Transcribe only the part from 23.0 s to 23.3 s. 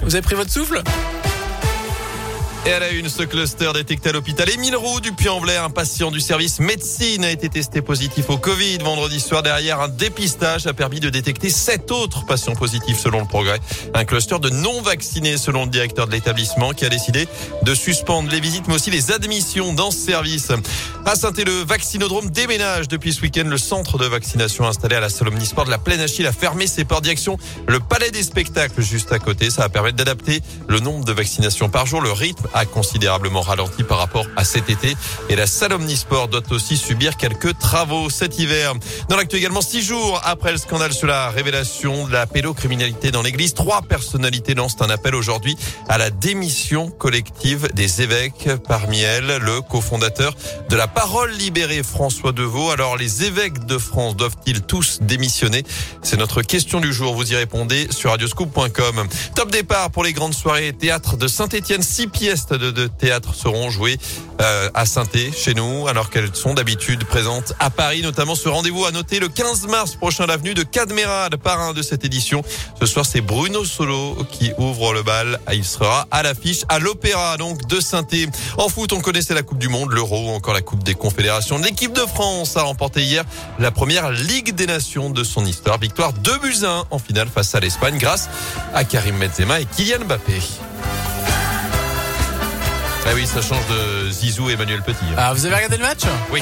ce